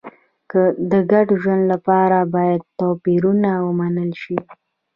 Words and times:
د 0.91 0.93
ګډ 1.11 1.27
ژوند 1.41 1.63
لپاره 1.73 2.17
باید 2.35 2.61
توپیرونه 2.79 3.49
ومنل 3.67 4.11
شي. 4.21 4.37